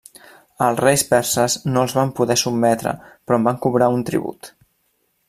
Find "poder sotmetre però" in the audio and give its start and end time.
2.21-3.39